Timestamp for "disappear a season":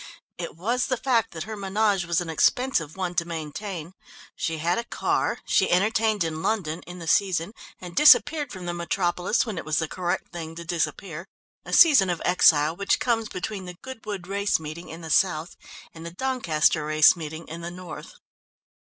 10.65-12.09